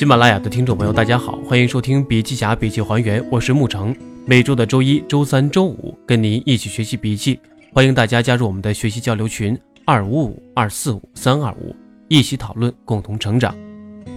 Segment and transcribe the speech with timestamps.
[0.00, 3.94] 喜马拉雅的听众朋友，大家好，欢迎收听《笔记侠笔记还原》，我是沐橙。
[4.24, 7.38] 每周的周一、周三、周五，跟您一起学习笔记。
[7.70, 11.76] 欢迎大家加入我们的学习交流群：二五五二四五三二五，
[12.08, 13.54] 一起讨论，共同成长。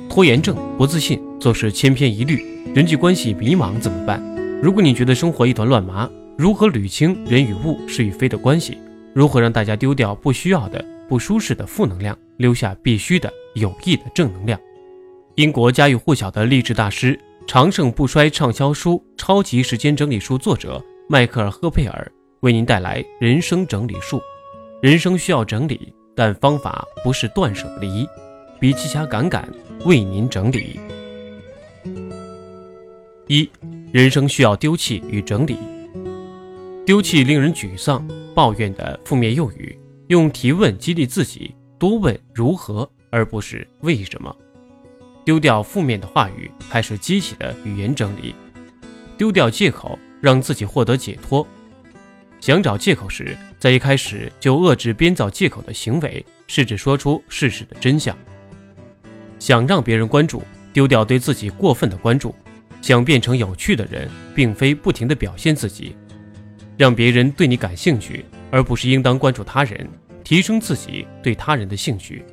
[0.10, 2.42] 拖延症、不自信、做事千篇一律、
[2.74, 4.24] 人际关系迷茫怎么办？
[4.62, 8.78] 如果你觉得生活一团乱麻，如何捋清人与物、是与非的关系？
[9.14, 14.58] 如何让大家丢掉不需要的、不舒适的负能量，留下必须的、有益的正能量？
[15.36, 24.22] 英国家喻户晓的励志大师、长盛不衰畅销书《超级时间整理术》作者迈克尔·赫佩尔为您带来人生整理术。
[24.80, 28.08] 人生需要整理，但方法不是断舍离。
[28.60, 29.52] 笔记侠敢敢
[29.86, 30.80] 为您整理。
[33.28, 33.50] 一、
[33.92, 35.58] 人生需要丢弃与整理。
[36.86, 39.76] 丢弃令人沮丧、抱怨的负面用语，
[40.10, 44.36] 用提问激励自己，多问如何，而不是为什么。
[45.26, 48.34] 丢掉负面的话语，开始积极的语言整理；
[49.18, 51.48] 丢掉借口，让自己获得解脱。
[52.42, 58.18] 想找借口时，在一开始就遏制编造借口的行为，试着说出事实的真相。
[59.40, 60.44] 想让别人关注，
[60.74, 62.36] 丢掉对自己过分的关注。
[62.82, 65.96] 想变成有趣的人，并非不停的表现自己，
[66.78, 69.90] 让别人对你感兴趣，而不是应当关注他人，
[70.22, 72.26] 提升自己对他人的兴趣。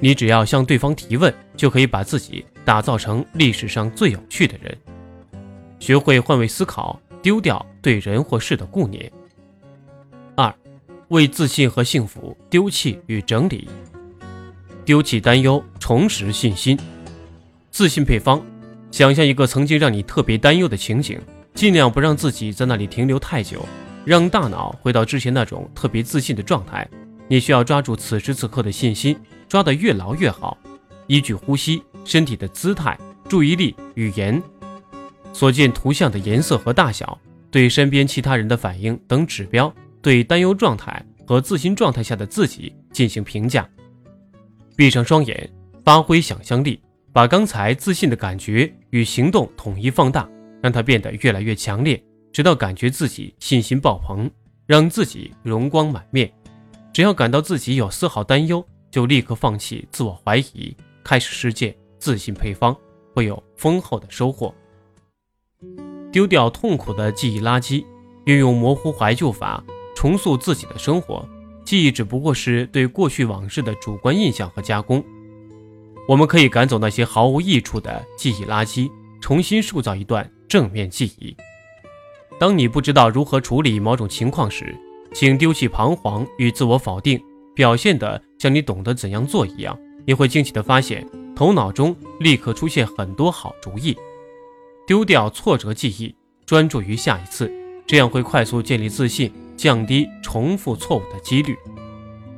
[0.00, 4.76] 你只要向对方提问，就可以把自己打造成历史上最有趣的人。
[5.80, 9.10] 学会换位思考，丢掉对人或事的顾念。
[10.36, 10.54] 二，
[11.08, 13.68] 为自信和幸福丢弃与整理。
[14.84, 16.78] 丢弃担忧，重拾信心。
[17.70, 18.40] 自信配方：
[18.90, 21.20] 想象一个曾经让你特别担忧的情景，
[21.54, 23.66] 尽量不让自己在那里停留太久，
[24.04, 26.88] 让大脑回到之前那种特别自信的状态。
[27.26, 29.16] 你需要抓住此时此刻的信心。
[29.48, 30.56] 抓得越牢越好，
[31.06, 34.40] 依据呼吸、身体的姿态、注意力、语言、
[35.32, 37.18] 所见图像的颜色和大小、
[37.50, 43.68] 对身边其他人的反应等指标，对担忧状态和自信状态下的自己进行评价。
[44.76, 45.50] 闭上双眼，
[45.84, 46.80] 发挥想象力，
[47.12, 50.28] 把刚才自信的感觉与行动统一放大，
[50.62, 52.00] 让它变得越来越强烈，
[52.32, 54.30] 直到感觉自己信心爆棚，
[54.66, 56.30] 让自己容光满面。
[56.92, 62.76] 只要感到自己有丝毫担忧，就立刻放弃自我怀疑，开始实践自信配方，
[63.14, 64.54] 会有丰厚的收获。
[66.10, 67.84] 丢掉痛苦的记忆垃圾，
[68.24, 69.62] 运用模糊怀旧法
[69.94, 71.28] 重塑自己的生活。
[71.64, 75.04] 记忆只不过是对过去往事的主观印象和加工。
[76.08, 78.90] 我们可以赶走那些毫无益处的记忆垃圾，
[79.20, 81.36] 重新塑造一段正面记忆。
[82.40, 84.74] 当你不知道如何处理某种情况时，
[85.12, 87.22] 请丢弃彷徨与自我否定。
[87.54, 93.96] 表现的像你懂得怎样做一样，你会惊奇地发现，头脑中立刻出现很多好主意。
[94.86, 96.14] 丢掉挫折记忆，
[96.46, 97.52] 专注于下一次，
[97.86, 101.56] 这样会快速建立自信，降低重复错误的几率。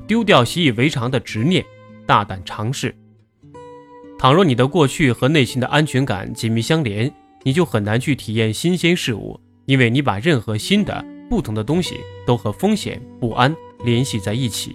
[0.06, 1.64] 丢掉习以为常的执念，
[2.06, 2.94] 大胆尝试。
[4.18, 7.12] 倘若你的过去和内心的安全感紧密相连，
[7.42, 14.74] 你就很难去体验新鲜事物，因为你把任何新的、不同的东西都和风险、不安联系在一起。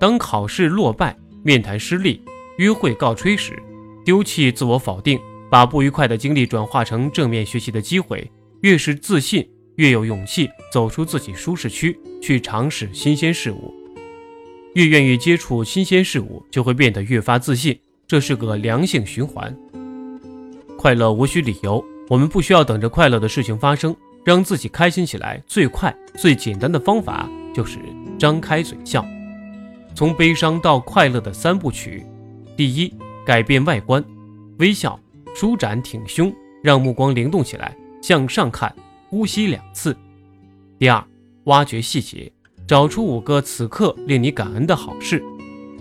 [0.00, 2.22] 当考试落败、面谈失利、
[2.56, 3.62] 约会告吹时，
[4.02, 8.28] 丢弃自我否定，把不愉快的经历转化成正面学习的机会。
[8.62, 9.46] 越是自信，
[9.76, 13.74] 越有勇气走出自己舒适区，去尝试新鲜事物。
[14.72, 17.78] 越愿意接触新鲜事物，就会变得越发自信。
[18.06, 19.54] 这是个良性循环。
[20.78, 23.94] 快乐无需理由，我们不需要等着快乐的事情发生。
[24.24, 27.78] 让自己开心起来，最快、最简单的方法就是
[28.18, 29.04] 张开嘴笑。
[29.94, 32.06] 从悲伤到快乐的三部曲：
[32.56, 32.92] 第一，
[33.24, 34.02] 改变外观，
[34.58, 34.98] 微笑，
[35.34, 38.74] 舒展挺胸，让目光灵动起来，向上看，
[39.08, 39.92] 呼吸两次；
[40.78, 41.04] 第二，
[41.44, 42.32] 挖掘细节，
[42.66, 45.18] 找出五个此刻令你感恩的好事；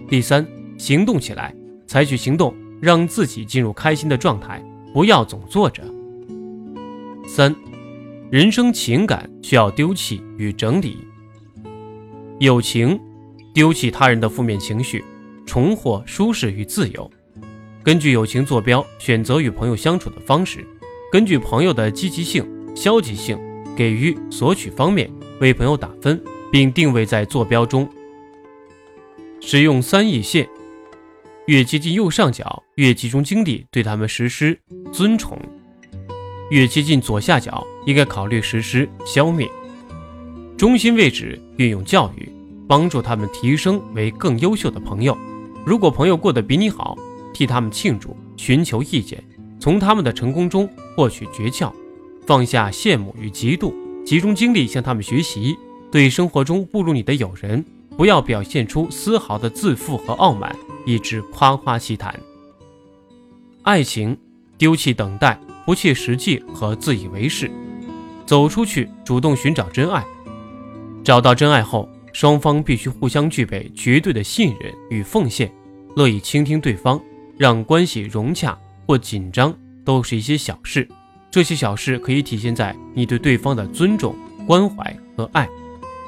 [0.09, 0.45] 第三，
[0.77, 1.55] 行动起来，
[1.87, 4.61] 采取行动，让自己进入开心的状态，
[4.93, 5.83] 不要总坐着。
[7.25, 7.55] 三，
[8.29, 10.97] 人生情感需要丢弃与整理，
[12.39, 12.99] 友情。
[13.53, 15.03] 丢弃他人的负面情绪，
[15.45, 17.09] 重获舒适与自由。
[17.83, 20.65] 根据友情坐标，选择与朋友相处的方式。
[21.11, 23.39] 根据朋友的积极性、消极性、
[23.75, 25.09] 给予、索取方面
[25.39, 27.89] 为朋友打分，并定位在坐标中。
[29.41, 30.47] 使用三义线，
[31.47, 34.59] 越接近右上角，越集中精力对他们实施
[34.91, 35.35] 尊崇；
[36.51, 39.49] 越接近左下角，应该考虑实施消灭。
[40.57, 42.29] 中心位置运用教育。
[42.69, 45.17] 帮助他们提升为更优秀的朋友。
[45.65, 46.95] 如果朋友过得比你好，
[47.33, 49.23] 替他们庆祝，寻求意见，
[49.59, 51.71] 从他们的成功中获取诀窍，
[52.27, 53.73] 放下羡慕与嫉妒，
[54.05, 55.57] 集中精力向他们学习。
[55.91, 57.65] 对生活中不如你的友人，
[57.97, 60.55] 不要表现出丝毫的自负和傲慢，
[60.85, 62.13] 以致夸夸其谈。
[63.63, 64.15] 爱情
[64.59, 67.49] 丢弃等待、不切实际和自以为是，
[68.27, 70.05] 走出去，主动寻找真爱。
[71.03, 75.51] 找到真爱后，双方必须互相具备绝对的信任与奉献。
[75.95, 77.01] 乐意倾听对方，
[77.37, 80.87] 让关系融洽或紧张，都是一些小事。
[81.31, 84.15] 这些小事可以体现在你对对方的尊重、
[84.47, 85.47] 关怀和爱。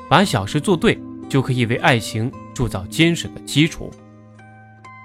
[0.09, 0.99] 把小事做对，
[1.29, 3.89] 就可以为爱情铸造坚实的基础。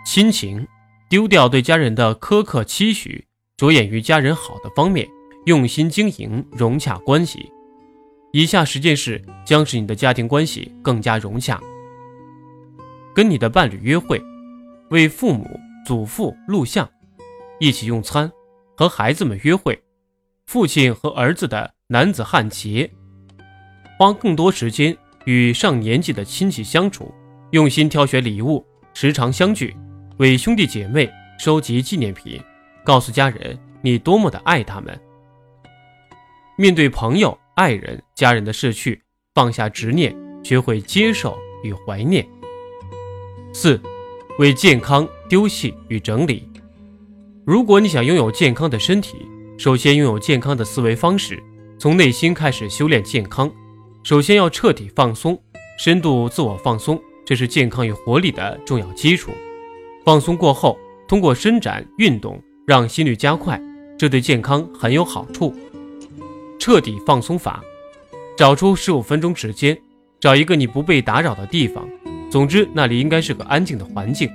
[0.04, 0.66] 亲情，
[1.08, 3.24] 丢掉对家人的苛刻期许，
[3.56, 5.08] 着眼于家人好的方面，
[5.46, 7.50] 用心经营融洽关系。
[8.36, 11.58] 以下十件事将使你的家庭关系更加融洽：
[13.14, 14.22] 跟你的伴侣约会。
[14.90, 16.86] 为父母、祖父录像，
[17.58, 18.30] 一起用餐，
[18.76, 19.82] 和孩子们约会，
[20.44, 22.90] 父亲和儿子的男子汉节，
[23.98, 24.94] 花更多时间
[25.24, 27.10] 与上年纪的亲戚相处，
[27.52, 28.62] 用心挑选礼物，
[28.92, 29.74] 时常相聚，
[30.18, 32.38] 为兄弟姐妹收集纪念品，
[32.84, 35.00] 告诉家人你多么的爱他们。
[36.58, 39.02] 面对朋友、爱人、家人的逝去，
[39.34, 40.14] 放下执念，
[40.44, 42.24] 学会接受与怀念。
[43.52, 43.80] 四。
[44.38, 46.46] 为健康丢弃与整理。
[47.46, 49.26] 如果你想拥有健康的身体，
[49.56, 51.42] 首先拥有健康的思维方式，
[51.78, 53.50] 从内心开始修炼健康。
[54.02, 55.42] 首先要彻底放松，
[55.78, 59.30] 深度自我放松，这是健康与活力的重要基础。
[60.04, 63.58] 放松过后，通过伸展运动让心率加快，
[63.98, 65.54] 这对健康很有好处。
[66.66, 67.62] 彻底放松法：
[68.36, 69.80] 找出十五分钟时间，
[70.18, 71.88] 找一个你不被打扰的地方。
[72.28, 74.28] 总之，那里应该是个安静的环境。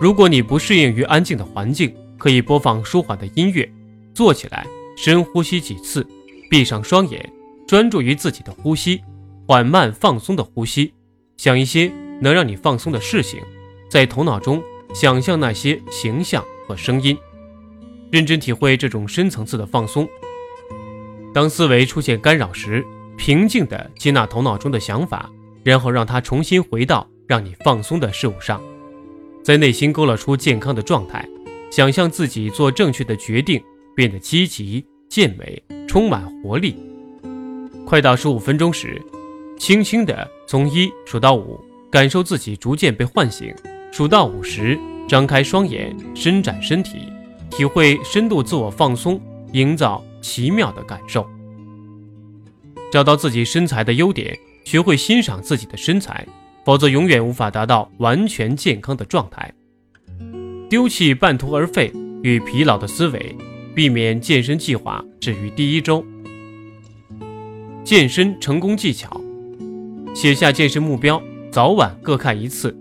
[0.00, 3.72] 如果你不适应于安静的环境，可以播放舒缓的音乐，
[4.12, 4.66] 坐起来，
[4.96, 6.04] 深呼吸几次，
[6.50, 7.32] 闭上双眼，
[7.68, 9.00] 专注于自己的呼吸，
[9.46, 10.92] 缓慢放松的呼吸，
[11.36, 11.88] 想一些
[12.20, 13.38] 能让你放松的事情，
[13.88, 14.60] 在头脑中
[14.92, 17.16] 想象那些形象和声音，
[18.10, 20.08] 认真体会这种深层次的放松。
[21.32, 22.84] 当思维出现干扰时，
[23.16, 25.30] 平静地接纳头脑中的想法。
[25.64, 28.60] 然后让它重新回到让你放松的事物上，
[29.44, 31.24] 在内心勾勒出健康的状态，
[31.70, 33.62] 想象自己做正确的决定，
[33.94, 36.74] 变得积极、健美、充满活力。
[37.86, 39.00] 快到十五分钟时，
[39.56, 41.60] 轻轻地从一数到五，
[41.92, 43.54] 感受自己逐渐被唤醒。
[43.92, 44.76] 数到五时，
[45.08, 47.06] 张开双眼，伸展身体，
[47.50, 49.20] 体会深度自我放松，
[49.52, 51.28] 营造奇妙的感受。
[52.90, 54.38] 找到自己身材的优点。
[54.64, 56.24] 学会欣赏自己的身材，
[56.64, 59.52] 否则永远无法达到完全健康的状态。
[60.70, 61.92] 丢弃半途而废
[62.22, 63.36] 与疲劳的思维，
[63.74, 66.04] 避免健身计划止于第一周。
[67.82, 69.20] 健身成功技巧：
[70.14, 71.20] 写下健身目标，
[71.50, 72.72] 早晚各看一次，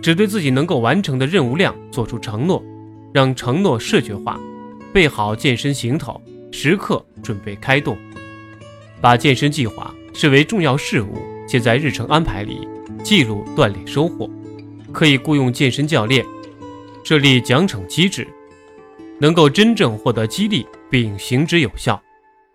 [0.00, 2.64] 只对自己能够完成的任务量做出承诺，
[3.12, 4.40] 让承诺视觉化，
[4.94, 6.18] 备好健身行头，
[6.52, 7.98] 时刻准备开动，
[9.00, 9.92] 把健身计划。
[10.14, 11.14] 视为重要事务，
[11.48, 12.68] 且在日程安排里
[13.02, 14.28] 记录锻炼收获。
[14.92, 16.22] 可以雇佣健身教练，
[17.02, 18.28] 设立奖惩机制，
[19.18, 21.98] 能够真正获得激励并行之有效。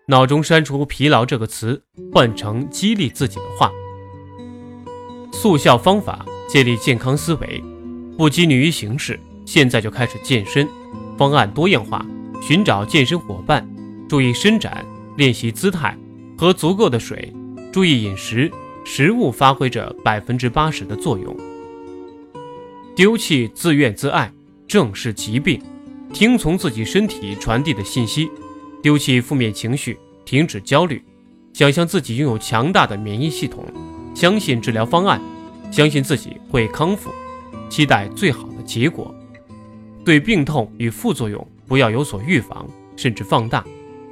[0.06, 3.72] 脑中删除“疲劳”这个词，换成激励自己的话。
[5.32, 7.60] 速效方法：建立健康思维，
[8.16, 10.66] 不拘泥于形式，现在就开始健身。
[11.18, 12.06] 方案多样化，
[12.40, 13.68] 寻找健身伙伴，
[14.08, 14.86] 注意伸展，
[15.16, 15.94] 练习姿态，
[16.36, 17.30] 喝足够的水。
[17.70, 18.50] 注意饮食，
[18.82, 21.36] 食物发挥着百分之八十的作用。
[22.96, 24.32] 丢弃自怨自艾，
[24.66, 25.60] 正视疾病，
[26.12, 28.30] 听从自己身体传递的信息，
[28.82, 31.02] 丢弃负面情绪，停止焦虑，
[31.52, 33.62] 想象自己拥有强大的免疫系统，
[34.14, 35.20] 相信治疗方案，
[35.70, 37.10] 相信自己会康复，
[37.68, 39.14] 期待最好的结果。
[40.02, 43.62] 对病痛与副作用不要有所预防，甚至放大，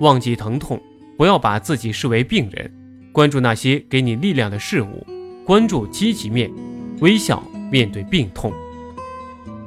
[0.00, 0.80] 忘记疼痛，
[1.16, 2.72] 不要把自己视为病人。
[3.12, 5.06] 关注那些给你力量的事物，
[5.44, 6.52] 关注积极面，
[7.00, 8.52] 微笑面对病痛，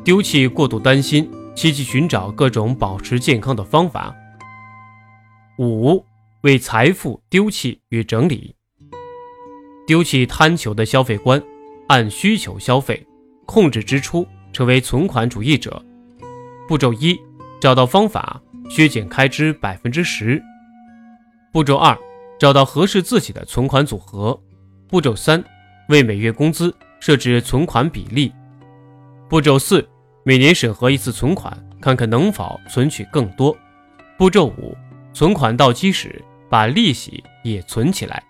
[0.04, 4.16] 丢弃过度担心，积极寻找各种保持健康的方法。
[5.58, 6.06] 五、
[6.42, 8.56] 为财富丢弃与整理，
[9.88, 11.42] 丢弃贪求的消费观，
[11.88, 13.04] 按需求消费，
[13.48, 15.84] 控制支出，成为存款主义者。
[16.68, 17.20] 步骤一：
[17.60, 20.42] 找到方法，削减开支百分之十。
[21.52, 21.98] 步骤二。
[22.40, 24.42] 找到合适自己的存款组合。
[24.88, 25.44] 步骤三，
[25.90, 28.34] 为每月工资设置存款比例。
[29.28, 29.86] 步骤四，
[30.24, 33.54] 每年审核一次存款，看看能否存取更多。
[34.18, 34.74] 步骤五：
[35.14, 38.24] 存款到期时，把利息也存起来。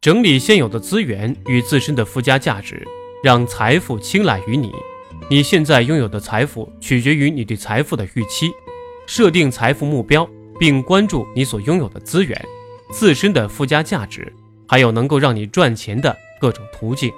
[0.00, 2.84] 整理现有的资源与自身的附加价值，
[3.22, 4.72] 让财富青睐于你。
[5.30, 8.50] 你现在拥有的财富取决于你对财富的预期。
[9.04, 12.40] 设定财富目标，并关注你所拥有的资源、
[12.90, 14.32] 自身的附加价值，
[14.66, 17.12] 还有能够让你赚钱的各种途径。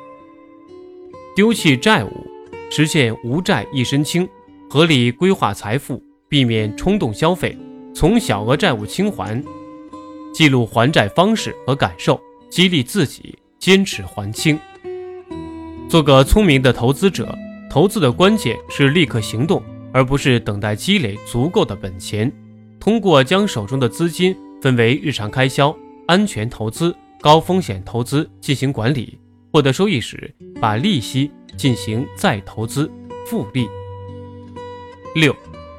[1.37, 2.26] 丢弃债务，
[2.70, 4.26] 实现无债一身轻，
[4.70, 7.56] 合理规划财富，避免冲动消费，
[7.94, 9.42] 从小额债务清还，
[10.32, 12.18] 记录还债方式和感受，
[12.49, 14.58] 激励自己坚持还清。
[15.88, 17.37] 做个聪明的投资者，
[17.74, 19.60] 投资的关键是立刻行动。
[19.92, 22.32] 而不是等待积累足够的本钱，
[22.80, 25.76] 通过将手中的资金分为日常开销、
[26.08, 29.16] 安全投资、高风险投资进行管理，
[29.52, 32.90] 获得收益时把利息进行再投资
[33.24, 33.68] 复利。
[35.14, 35.34] 六，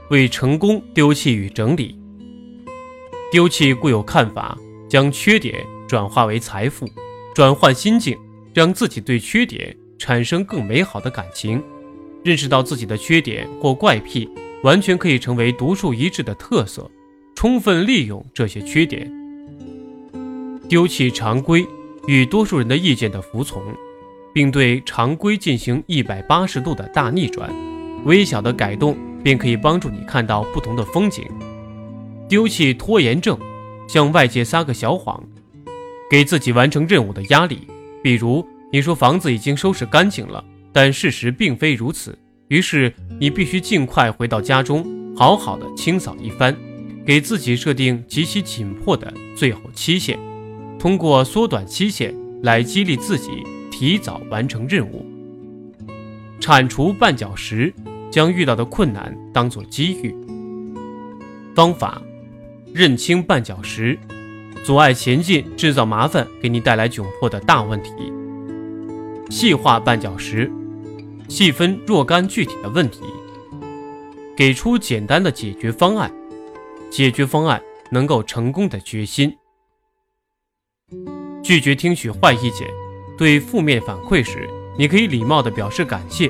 [0.10, 2.00] 为成功丢弃与整理。
[3.34, 6.88] 丢弃固有看法，将缺点转化为财富，
[7.34, 8.18] 转换心境，
[8.54, 11.62] 让自己对缺点产生更美好的感情。
[12.26, 14.28] 认识到自己的缺点或怪癖，
[14.64, 16.90] 完全可以成为独树一帜的特色，
[17.36, 19.08] 充分利用这些缺点，
[20.68, 21.64] 丢弃常规
[22.08, 23.62] 与多数人的意见的服从，
[24.34, 27.54] 并对常规进行一百八十度的大逆转。
[28.06, 31.24] 微小的改动便可以帮助你看到不同的风景。
[32.28, 33.38] 丢弃拖延症，
[33.88, 35.24] 向外界撒个小谎，
[36.10, 37.68] 给自己完成任务的压力。
[38.02, 40.44] 比如，你说房子已经收拾干净了。
[40.76, 46.54] 但事实并非如此，于是你必须尽快回到家中，好好的清扫一番，
[47.06, 50.20] 给自己设定极其紧迫的最后期限，
[50.78, 52.14] 通过缩短期限
[52.44, 53.32] 来激励自己
[53.72, 55.06] 提早完成任务。
[56.42, 57.74] 铲除绊脚石，
[58.12, 60.14] 将遇到的困难当作机遇。
[61.56, 62.02] 方法：
[62.74, 63.98] 认清绊脚石，
[64.66, 67.92] 阻碍前进、制造麻烦、给你带来窘迫的大问题。
[69.30, 70.52] 细化绊脚石。
[71.28, 73.02] 细分若干具体的问题，
[74.36, 76.12] 给出简单的解决方案。
[76.92, 79.36] 解决方案能够成功的决心。
[81.44, 82.68] 拒绝听取坏意见。
[83.18, 86.30] 对负面反馈时，你可以礼貌地表示感谢，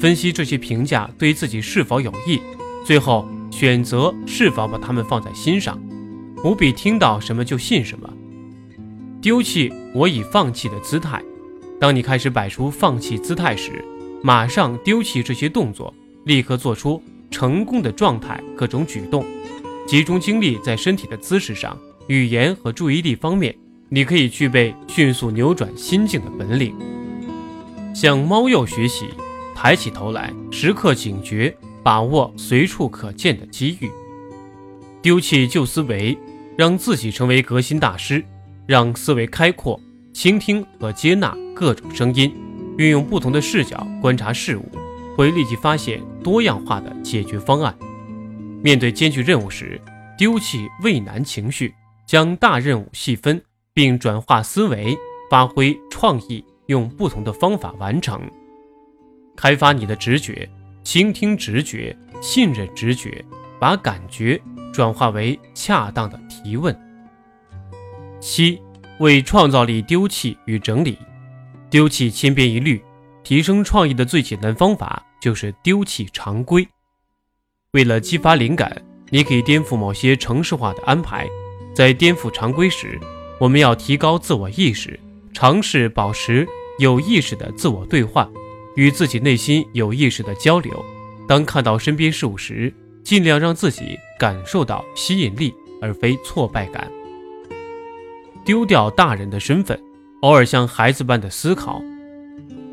[0.00, 2.40] 分析这些评价对自己是否有益，
[2.84, 5.80] 最后选择是否把它们放在心上。
[6.36, 8.12] 不必听到什么就信什么。
[9.22, 11.22] 丢弃我已放弃的姿态。
[11.80, 13.84] 当你开始摆出放弃姿态时，
[14.26, 15.92] 马上丢弃这些动作，
[16.24, 19.22] 立刻做出成功的状态各种举动，
[19.86, 23.54] 集中精力在身体的姿势上、语言和注意力方面，
[23.90, 26.74] 你可以具备迅速扭转心境的本领。
[27.94, 29.08] 向猫鼬学习，
[29.54, 33.90] 抬起头来，时刻警觉，把握随处可见的机遇。
[35.02, 36.16] 丢弃旧思维，
[36.56, 38.24] 让自己成为革新大师，
[38.64, 39.78] 让思维开阔，
[40.14, 42.34] 倾听和接纳各种声音。
[42.76, 44.64] 运用不同的视角观察事物，
[45.16, 47.76] 会立即发现多样化的解决方案。
[48.62, 49.80] 面对艰巨任务时，
[50.16, 51.74] 丢弃畏难情绪，
[52.06, 53.40] 将大任务细分，
[53.72, 54.96] 并转化思维，
[55.30, 58.20] 发挥创意，用不同的方法完成。
[59.36, 60.48] 开发你的直觉，
[60.82, 63.24] 倾听直觉，信任直觉，
[63.60, 64.40] 把感觉
[64.72, 66.74] 转化为恰当的提问。
[68.20, 68.60] 七，
[68.98, 70.96] 为创造力丢弃与整理。
[71.74, 72.80] 丢弃千篇一律，
[73.24, 76.64] 提升创意的最简单方法就是丢弃常规。
[77.72, 81.28] 为了激发灵感，你可以颠覆某些程式化的安排。
[81.74, 82.96] 在颠覆常规时，
[83.40, 85.00] 我们要提高自我意识，
[85.32, 86.46] 尝试保持
[86.78, 88.30] 有意识的自我对话，
[88.76, 90.80] 与自己内心有意识的交流。
[91.26, 95.52] 当看到身边事物时，尽量让自己感受到吸引力，
[95.82, 96.88] 而非挫败感。
[98.44, 99.76] 丢掉大人的身份。
[100.24, 101.82] 偶尔像孩子般的思考，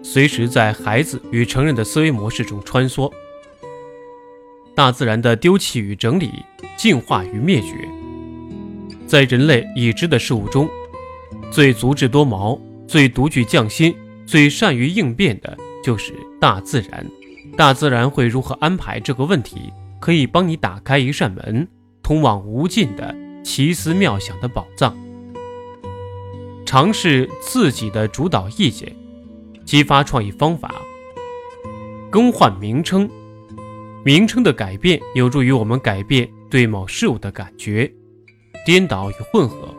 [0.02, 3.12] 随时在孩子与成人的思维模式中穿梭。
[4.74, 6.32] 大自然的丢弃与整理，
[6.78, 7.90] 进化与灭绝，
[9.06, 10.70] 在人类已知的事物中，
[11.52, 13.94] 最足智多谋、最独具匠心、
[14.26, 17.06] 最善于应变的，就是大自然。
[17.58, 21.68] 大自然会如何安排这个问题，可以帮你打开一扇门，
[22.02, 24.96] 通往无尽的奇思妙想的宝藏。
[26.72, 28.90] 尝试自己的主导意见，
[29.66, 30.74] 激发创意方法。
[32.10, 33.10] 更换名称，
[34.06, 37.92] 名称的改变有助于我们改变对某事物的感觉。
[38.66, 39.76] 颠倒与混合，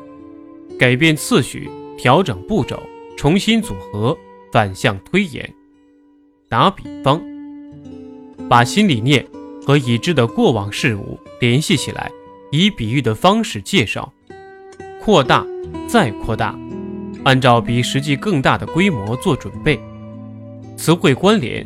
[0.79, 2.79] 改变次序，调整步骤，
[3.17, 4.15] 重新组合，
[4.53, 5.51] 反向推演。
[6.47, 7.23] 打比方，
[8.51, 9.27] 把新理念
[9.67, 12.13] 和已知的过往事物联系起来，
[12.51, 14.13] 以比喻的方式介绍，
[15.01, 15.47] 扩大，
[15.89, 16.55] 再扩大，
[17.25, 19.81] 按照比实际更大的规模做准备。
[20.77, 21.65] 词汇关联，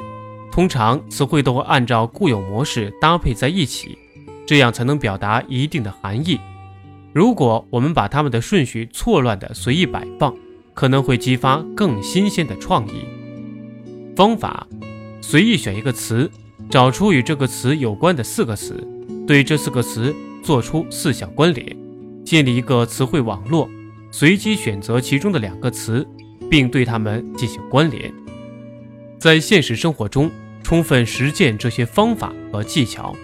[0.50, 3.98] 通常词汇都会按照固有模式搭配在一起，
[4.46, 6.38] 这样才能表达一定的含义。
[7.12, 10.34] 如果我们把它们的顺序错乱的随意摆放，
[10.74, 13.04] 可能会激发更新鲜的创意。
[14.14, 14.66] 方法：
[15.20, 16.30] 随意选一个词。
[16.68, 18.84] 找出与这个词有关的四个词，
[19.24, 21.76] 对这四个词做出四项关联，
[22.24, 23.70] 建立一个词汇网络，
[24.18, 26.08] 随机选择其中的两个词，
[26.50, 28.10] 并对它们进行关联。
[29.18, 30.30] 在现实生活中，
[30.62, 33.14] 充分实践这些方法和技巧。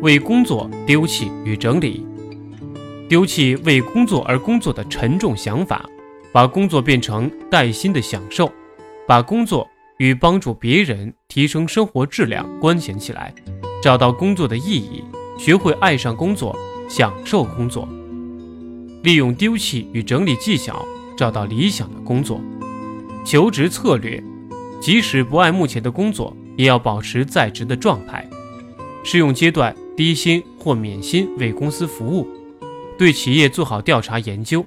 [0.00, 2.04] 为工作丢弃与整理，
[3.08, 5.88] 丢弃为工作而工作的沉重想法，
[6.32, 8.52] 把工作变成带薪的享受，
[9.06, 9.64] 把工作。
[9.98, 13.32] 与帮助别人提升生活质量关联起来，
[13.80, 15.04] 找到工作的意义，
[15.38, 17.86] 学会爱上工作，享受工作。
[19.02, 20.84] 利用丢弃与整理技巧，
[21.16, 22.40] 找到理想的工作。
[23.24, 24.22] 求职策略：
[24.80, 28.28] 即使不爱目前的工作，也要保持在职的状态。
[29.02, 32.28] 试用阶段低薪或免薪为公司服务。
[32.98, 34.64] 对企业做好调查研究。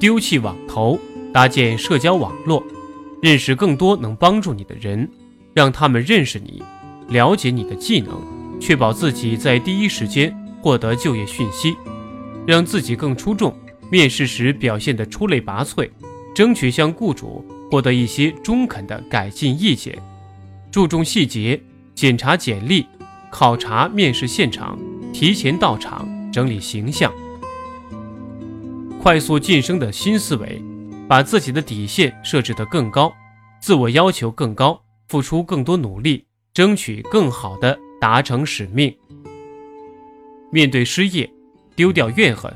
[0.00, 0.98] 丢弃网投，
[1.32, 2.62] 搭建社交网络。
[3.22, 5.08] 认识更多能帮助你的人，
[5.54, 6.62] 让他们认识你，
[7.08, 8.20] 了解你的技能，
[8.60, 11.76] 确保自己在第一时间获得就业讯息，
[12.46, 13.54] 让自己更出众。
[13.90, 15.88] 面试时表现得出类拔萃，
[16.34, 19.96] 争取向雇主获得一些中肯的改进意见。
[20.70, 21.60] 注重细节，
[21.94, 22.86] 检查简历，
[23.30, 24.78] 考察面试现场，
[25.12, 27.12] 提前到场，整理形象。
[29.00, 30.62] 快速晋升的新思维。
[31.08, 33.14] 把自己的底线设置得更高，
[33.60, 38.92] 自我要求更高，付出更多努力，争取更好的达成使命。
[40.50, 41.30] 面对失业，
[41.76, 42.52] 丢掉怨恨，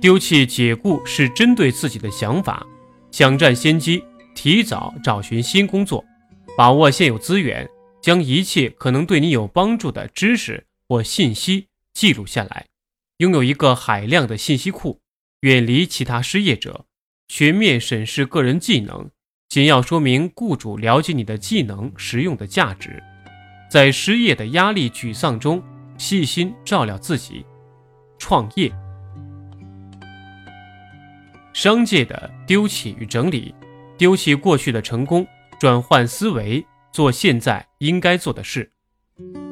[0.00, 2.66] 丢弃解雇是针对自己的想法，
[3.10, 4.02] 想占先机，
[4.34, 6.02] 提早找寻新工作，
[6.56, 7.68] 把握现有资源，
[8.00, 12.66] 将一切可能对你有帮助的知识或信息记录下来，
[13.18, 15.00] 拥有一个海量的信息库，
[15.40, 16.86] 远离其他失业者。
[17.28, 19.08] 全面审视个人技能，
[19.48, 23.02] 简要说明雇主了解你的技能实用的价值。
[23.70, 25.62] 在失业的压力、沮丧中，
[25.96, 27.44] 细心照料自己。
[28.24, 28.72] 创业，
[31.52, 33.52] 商界的丢弃与整理，
[33.98, 35.26] 丢弃过去的成功，
[35.58, 38.70] 转换思维，做现在应该做的事。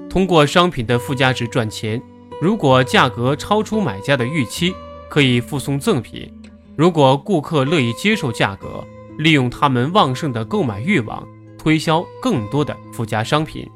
[0.09, 2.01] 通过商品的附加值赚钱。
[2.41, 4.73] 如果价格超出买家的预期，
[5.09, 6.33] 可以附送赠品。
[6.77, 8.87] 如果顾客乐意接受价格，
[9.19, 11.27] 利用他们旺盛的购买欲望，
[11.59, 13.69] 推销更多的附加商品，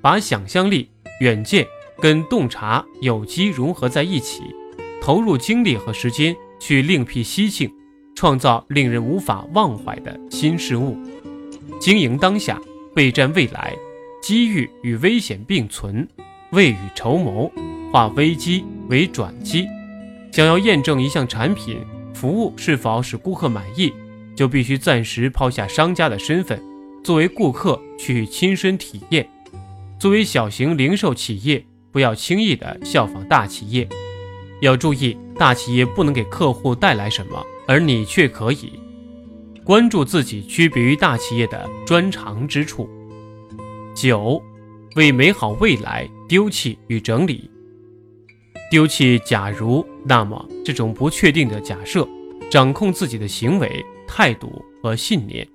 [0.00, 0.88] 把想象力、
[1.20, 1.66] 远见
[2.02, 4.42] 跟洞察有机融合在一起，
[5.00, 7.72] 投入精力和时间去另辟蹊径，
[8.16, 10.98] 创造令人无法忘怀的新事物。
[11.78, 12.60] 经营当下，
[12.92, 13.72] 备战未来，
[14.20, 16.08] 机遇与危险并存，
[16.50, 17.48] 未雨绸缪，
[17.92, 19.68] 化危机为转机。
[20.32, 21.78] 想要验证一项产品。
[22.14, 23.92] 服务是否使顾客满意，
[24.36, 26.62] 就必须暂时抛下商家的身份，
[27.02, 29.28] 作为顾客去亲身体验。
[29.98, 33.86] 作为小型零售企业，不要轻易的效仿大企业，
[34.62, 38.72] 要注意大企业不能给客户带来什么，而你却可以。
[39.62, 42.88] 关注自己区别于大企业的专长之处。
[43.94, 44.42] 九，
[44.96, 47.48] 为美好未来丢弃与整理。
[48.70, 52.08] 丢弃“假如”，那么这种不确定的假设，
[52.50, 55.46] 掌控自己的行为、态度和信念。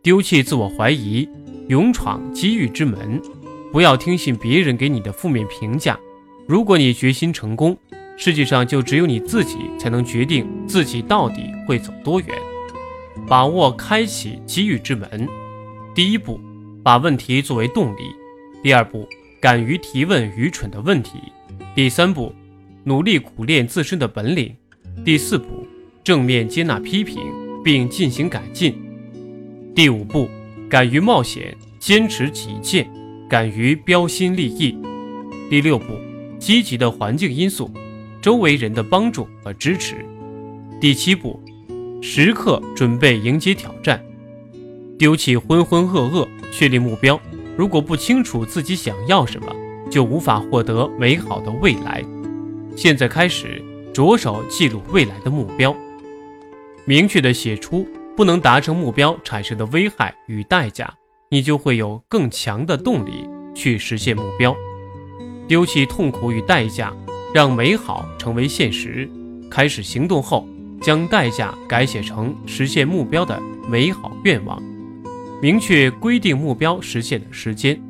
[0.00, 1.28] 丢弃自我怀疑，
[1.68, 3.20] 勇闯机遇之门。
[3.74, 5.98] 不要听信别人给你的负面评价。
[6.46, 7.76] 如果你决心成功，
[8.16, 12.28] 世界上就只有你自己才能决定自己到底会走多远。
[13.26, 15.28] 把握开启机遇之门。
[15.92, 16.40] 第一步，
[16.84, 18.14] 把问题作为动力；
[18.62, 19.08] 第二步，
[19.40, 21.18] 敢于提问愚蠢的问题；
[21.74, 22.32] 第三步。
[22.84, 24.54] 努力苦练自身的本领。
[25.04, 25.66] 第四步，
[26.04, 27.18] 正面接纳批评
[27.64, 28.78] 并进行改进。
[29.74, 30.28] 第五步，
[30.70, 32.88] 敢于冒险，坚持己见，
[33.34, 34.78] 敢于标新立异。
[35.50, 35.98] 第六步，
[36.38, 37.68] 积极的环境因素，
[38.22, 40.06] 周围人的帮助和支持。
[40.80, 41.42] 第七步，
[42.00, 44.00] 时刻准备迎接挑战。
[44.96, 47.20] 丢弃浑浑噩噩，确立目标。
[47.56, 49.52] 如果不清楚自己想要什么，
[49.90, 52.04] 就无法获得美好的未来。
[52.76, 53.60] 现在开始
[53.92, 55.74] 着手记录未来的目标，
[56.84, 57.84] 明确的写出
[58.16, 60.94] 不能达成目标产生的危害与代价，
[61.34, 64.54] 你就会有更强的动力去实现目标。
[65.48, 66.94] 丢弃痛苦与代价，
[67.34, 69.10] 让美好成为现实。
[69.50, 70.46] 开始行动后，
[70.80, 74.62] 将代价改写成实现目标的美好愿望。
[75.42, 77.82] 明确规定目标实现的时间。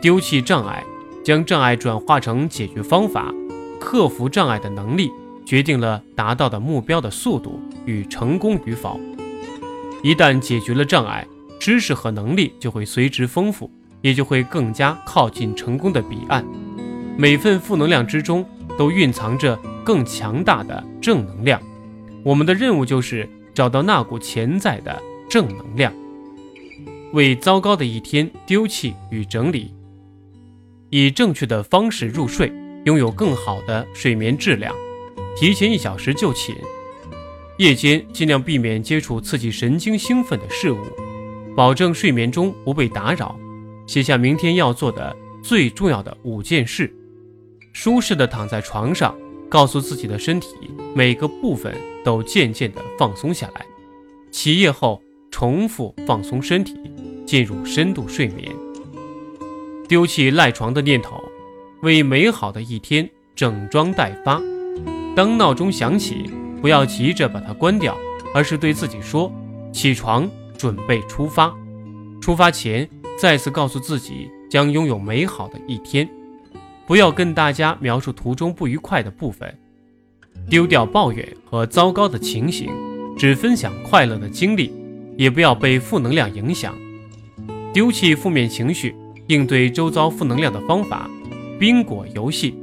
[0.00, 0.82] 丢弃障碍，
[1.22, 3.30] 将障碍转化成解决方法。
[3.78, 5.10] 克服障碍的能力，
[5.44, 8.98] 决定了达到的目标的速度与成功与否。
[10.02, 11.26] 一旦解决了障碍，
[11.58, 13.70] 知识和能力就会随之丰富，
[14.02, 16.44] 也就会更加靠近成功的彼岸。
[17.16, 18.44] 每份负能量之中
[18.76, 21.60] 都蕴藏着更强大的正能量，
[22.22, 25.92] 我们的任务就是找到那股潜在的正能量，
[27.12, 29.72] 为糟糕的一天丢弃与整理，
[30.90, 32.52] 以正确的方式入睡，
[32.84, 34.74] 拥有更好的睡眠质量，
[35.36, 36.56] 提前一小时就寝，
[37.58, 40.78] 夜间尽量避免接触刺激神经兴奋的事物，
[41.56, 43.38] 保证睡眠中不被打扰，
[43.86, 46.92] 写下明天要做的最重要的五件事。
[47.72, 49.16] 舒适的躺在床上，
[49.48, 50.48] 告诉自己的身体
[50.94, 53.64] 每个部分都渐渐地放松下来。
[54.30, 56.74] 起夜后重复放松身体，
[57.24, 58.50] 进入深度睡眠。
[59.88, 61.22] 丢弃赖床的念头，
[61.82, 64.40] 为美好的一天整装待发。
[65.14, 67.96] 当闹钟响起，不要急着把它关掉，
[68.34, 69.32] 而是对自己说
[69.72, 70.28] ：“起床，
[70.64, 71.54] 准备出发。”
[72.22, 72.88] 出发前，
[73.20, 76.08] 再次告诉自己将拥有美好的一天。
[76.86, 79.54] 不要跟大家描述途中不愉快的部分，
[80.48, 82.70] 丢掉抱怨和糟糕的情形，
[83.14, 84.72] 只分享快乐的经历，
[85.18, 86.74] 也不要被负能量影响。
[87.74, 88.96] 丢弃负面情绪，
[89.26, 91.10] 应对周遭负能量的方法：
[91.60, 92.54] 宾果游戏，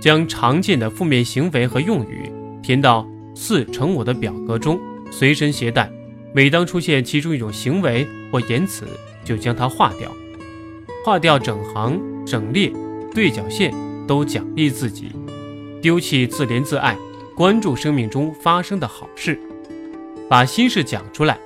[0.00, 5.90] 将常见的负面行为和用语填到四乘五的表格中，随身携带。
[6.34, 8.86] 每当出现其中一种行为或言辞，
[9.24, 10.10] 就将它划掉，
[11.04, 12.72] 划掉整行整列。
[13.14, 13.74] 对角线
[14.06, 15.12] 都奖励自己，
[15.82, 16.96] 丢弃自怜自爱，
[17.36, 19.38] 关注生命中发生的好事，
[20.30, 21.38] 把心事讲出来，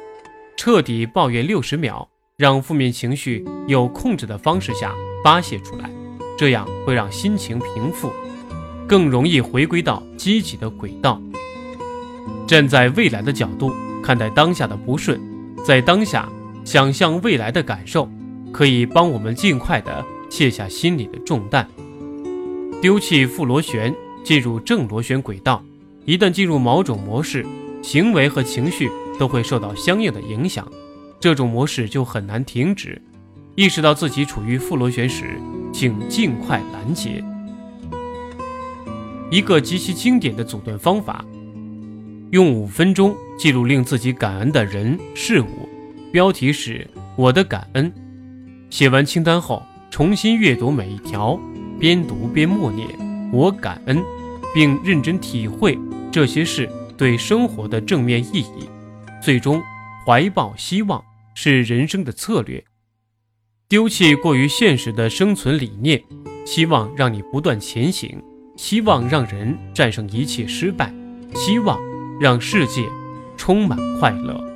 [0.56, 4.94] 彻底抱怨六十秒，让负面情绪有控制的方式下
[5.24, 5.90] 发泄出来，
[6.38, 8.12] 这样会让心情平复，
[8.86, 11.20] 更容易回归到积极的轨道。
[12.46, 13.74] 站在未来的角度
[14.06, 15.20] 看待当下的不顺，
[15.64, 16.30] 在当下
[16.64, 18.08] 想象未来的感受，
[18.52, 20.04] 可以帮我们尽快的。
[20.28, 21.66] 卸下心里的重担，
[22.80, 23.92] 丢弃负螺旋，
[24.24, 25.60] 进入正螺旋轨道。
[26.04, 27.44] 一旦进入某种模式，
[27.82, 28.88] 行为和情绪
[29.18, 30.70] 都会受到相应的影响，
[31.18, 33.00] 这种模式就很难停止。
[33.56, 35.40] 意识到自己处于负螺旋时，
[35.72, 37.24] 请尽快拦截。
[39.30, 41.24] 一个极其经典的阻断方法：
[42.30, 45.68] 用五分钟记录令自己感恩的人事物，
[46.12, 46.86] 标题是
[47.16, 47.92] “我的感恩”。
[48.70, 49.62] 写完清单后。
[49.88, 51.40] 重新阅读每一条，
[51.80, 52.86] 边读边默念
[53.32, 54.02] “我感恩”，
[54.52, 55.78] 并认真体会
[56.12, 58.68] 这些事对生活的正面意义。
[59.22, 59.62] 最终，
[60.04, 61.02] 怀抱希望
[61.34, 62.62] 是人生的策略。
[63.68, 66.02] 丢弃过于现实的生存理念，
[66.44, 68.22] 希望让你不断前行，
[68.54, 70.92] 希望让人战胜一切失败，
[71.34, 71.80] 希望
[72.18, 72.88] 让世界
[73.36, 74.55] 充满快乐。